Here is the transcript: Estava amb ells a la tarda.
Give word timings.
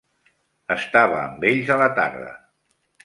Estava 0.75 1.19
amb 1.25 1.45
ells 1.51 1.69
a 1.77 1.77
la 1.83 1.91
tarda. 2.01 2.33